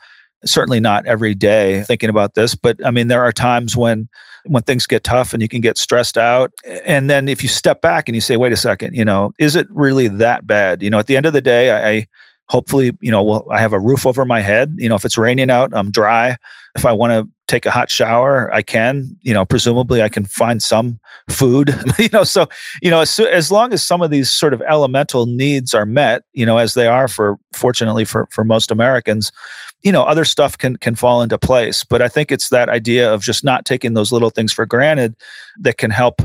[0.44, 4.08] certainly not every day thinking about this but i mean there are times when
[4.46, 6.52] when things get tough and you can get stressed out
[6.86, 9.56] and then if you step back and you say wait a second you know is
[9.56, 12.06] it really that bad you know at the end of the day i, I
[12.48, 14.74] hopefully you know well i have a roof over my head.
[14.78, 16.36] You know if it's raining out i'm dry.
[16.76, 19.16] If i want to take a hot shower i can.
[19.22, 21.74] You know presumably i can find some food.
[21.98, 22.48] You know so
[22.82, 26.22] you know as, as long as some of these sort of elemental needs are met
[26.32, 29.32] you know as they are for fortunately for for most americans
[29.82, 31.84] you know other stuff can can fall into place.
[31.84, 35.14] But i think it's that idea of just not taking those little things for granted
[35.60, 36.22] that can help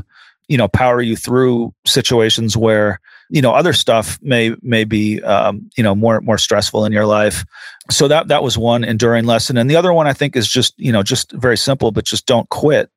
[0.48, 3.00] you know power you through situations where
[3.34, 7.08] you know other stuff may may be um, you know more more stressful in your
[7.08, 7.44] life
[7.90, 10.74] so that that was one enduring lesson and the other one i think is just
[10.78, 12.90] you know just very simple but just don't quit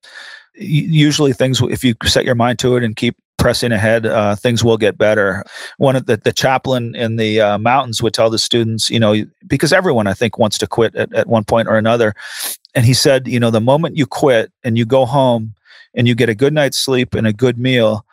[0.54, 4.64] usually things if you set your mind to it and keep pressing ahead, uh, things
[4.64, 5.44] will get better.
[5.76, 9.14] One of the, the chaplain in the uh, mountains would tell the students, you know,
[9.46, 12.14] because everyone I think wants to quit at, at one point or another.
[12.74, 15.54] And he said, you know, the moment you quit and you go home
[15.94, 18.05] and you get a good night's sleep and a good meal,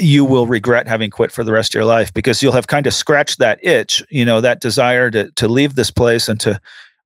[0.00, 2.86] you will regret having quit for the rest of your life because you'll have kind
[2.86, 6.60] of scratched that itch, you know, that desire to to leave this place and to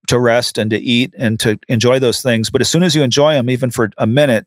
[0.08, 2.50] to rest and to eat and to enjoy those things.
[2.50, 4.46] But as soon as you enjoy them, even for a minute,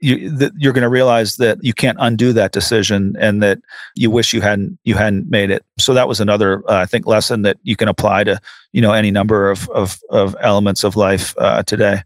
[0.00, 3.58] you, th- you're going to realize that you can't undo that decision and that
[3.94, 7.06] you wish you hadn't you hadn't made it so that was another uh, i think
[7.06, 8.40] lesson that you can apply to
[8.72, 12.02] you know any number of of, of elements of life uh, today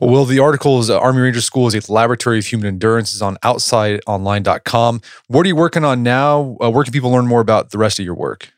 [0.00, 3.14] well will the article is uh, army ranger school is a laboratory of human endurance
[3.14, 7.40] is on outsideonline.com what are you working on now uh, where can people learn more
[7.40, 8.52] about the rest of your work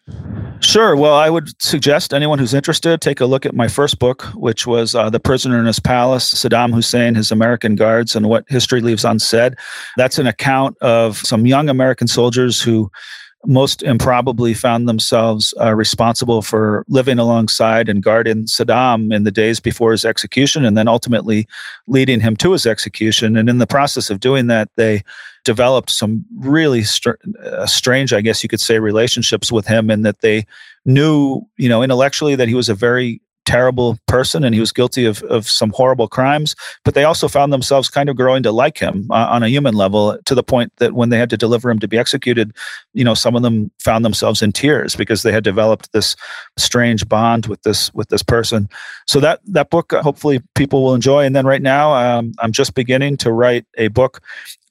[0.60, 0.96] Sure.
[0.96, 4.66] Well, I would suggest anyone who's interested take a look at my first book, which
[4.66, 8.80] was uh, The Prisoner in His Palace Saddam Hussein, His American Guards, and What History
[8.80, 9.56] Leaves Unsaid.
[9.96, 12.90] That's an account of some young American soldiers who
[13.46, 19.60] most improbably found themselves uh, responsible for living alongside and guarding Saddam in the days
[19.60, 21.46] before his execution, and then ultimately
[21.86, 23.36] leading him to his execution.
[23.36, 25.02] And in the process of doing that, they
[25.44, 30.04] developed some really str- uh, strange, I guess you could say, relationships with him, and
[30.04, 30.46] that they
[30.84, 35.04] knew, you know, intellectually that he was a very terrible person and he was guilty
[35.04, 38.78] of, of some horrible crimes but they also found themselves kind of growing to like
[38.78, 41.70] him uh, on a human level to the point that when they had to deliver
[41.70, 42.52] him to be executed
[42.92, 46.16] you know some of them found themselves in tears because they had developed this
[46.56, 48.68] strange bond with this with this person.
[49.06, 51.24] So that that book uh, hopefully people will enjoy.
[51.24, 54.22] And then right now um, i'm just beginning to write a book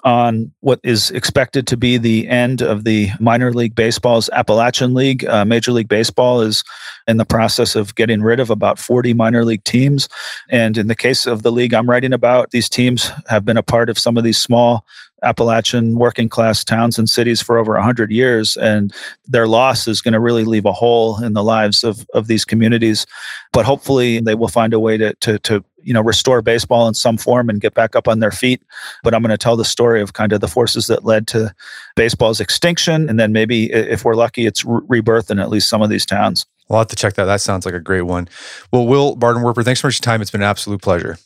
[0.04, 5.26] on what is expected to be the end of the minor league baseball's Appalachian League.
[5.26, 6.64] Uh, Major League Baseball is
[7.08, 10.10] in the process of getting rid of about 40 minor league teams.
[10.49, 13.64] And in the case of the league I'm writing about, these teams have been a
[13.64, 14.86] part of some of these small
[15.24, 18.58] Appalachian working class towns and cities for over 100 years.
[18.58, 18.93] And
[19.26, 22.43] their loss is going to really leave a hole in the lives of, of these
[22.43, 23.06] communities.
[23.54, 26.94] But hopefully, they will find a way to, to, to you know restore baseball in
[26.94, 28.62] some form and get back up on their feet.
[29.04, 31.54] But i'm going to tell the story of kind of the forces that led to
[31.96, 33.10] baseball's extinction.
[33.10, 36.06] And then maybe if we're lucky it's re- rebirth in at least some of these
[36.06, 36.46] towns.
[36.70, 37.26] We'll have to check that.
[37.26, 38.28] That sounds like a great one.
[38.72, 40.22] Well will Bardenwerper thanks so much for your time.
[40.22, 41.18] It's been an absolute pleasure.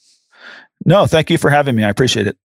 [0.86, 1.84] No thank you for having me.
[1.84, 2.38] I appreciate it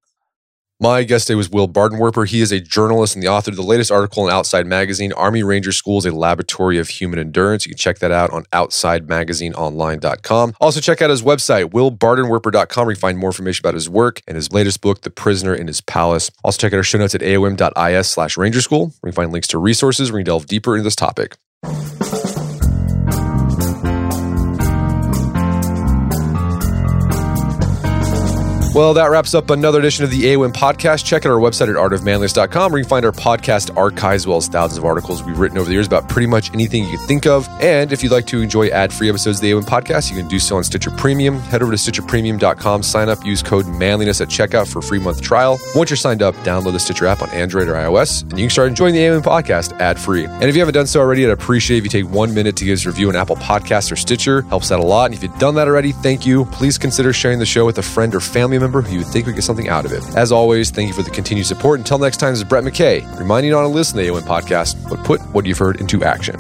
[0.82, 2.28] my guest today was Will Bardenwerper.
[2.28, 5.44] He is a journalist and the author of the latest article in Outside Magazine, Army
[5.44, 7.68] Ranger School is a Laboratory of Human Endurance.
[7.68, 10.56] You can check that out on OutsideMagazineOnline.com.
[10.60, 14.36] Also, check out his website, willbardenwerper.com, where you find more information about his work and
[14.36, 16.32] his latest book, The Prisoner in His Palace.
[16.44, 19.32] Also, check out our show notes at aom.is slash ranger school, where you can find
[19.32, 21.38] links to resources where you delve deeper into this topic.
[28.74, 31.04] Well, that wraps up another edition of the AOM podcast.
[31.04, 34.38] Check out our website at artofmanliness.com where you can find our podcast archives as well
[34.38, 37.06] as thousands of articles we've written over the years about pretty much anything you can
[37.06, 37.50] think of.
[37.60, 40.40] And if you'd like to enjoy ad-free episodes of the AOM podcast, you can do
[40.40, 41.38] so on Stitcher Premium.
[41.40, 45.22] Head over to stitcherpremium.com, sign up, use code manliness at checkout for a free month
[45.22, 45.60] trial.
[45.76, 48.52] Once you're signed up, download the Stitcher app on Android or iOS, and you can
[48.52, 50.24] start enjoying the AOM podcast ad-free.
[50.24, 52.64] And if you haven't done so already, I'd appreciate if you take one minute to
[52.64, 54.44] give us a review on Apple Podcasts or Stitcher.
[54.44, 55.08] Helps out a lot.
[55.08, 56.46] And if you've done that already, thank you.
[56.46, 59.36] Please consider sharing the show with a friend or family member who you think would
[59.36, 60.04] get something out of it.
[60.16, 61.80] As always, thank you for the continued support.
[61.80, 64.22] Until next time, this is Brett McKay, reminding you not to listen to the AOM
[64.22, 66.38] podcast, but put what you've heard into action.